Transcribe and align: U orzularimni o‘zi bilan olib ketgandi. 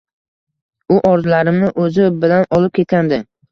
U 0.95 0.97
orzularimni 1.09 1.71
o‘zi 1.85 2.09
bilan 2.25 2.51
olib 2.61 2.77
ketgandi. 2.81 3.25